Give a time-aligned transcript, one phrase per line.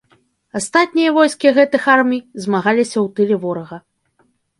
[0.59, 3.77] Астатнія войскі гэтых армій змагаліся ў тыле ворага.